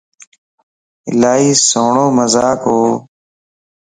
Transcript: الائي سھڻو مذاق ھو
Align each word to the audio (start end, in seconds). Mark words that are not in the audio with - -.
الائي 1.09 1.49
سھڻو 1.67 2.05
مذاق 2.17 2.61
ھو 2.69 2.79